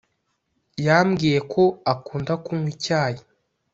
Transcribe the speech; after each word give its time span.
yambwiye 0.87 1.39
ko 1.51 1.63
akunda 1.93 2.33
kunnywa 2.43 2.69
icyayi 2.75 3.21